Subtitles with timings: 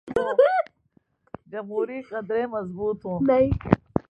[1.51, 3.19] جمہوری قدریں مضبوط ہوں۔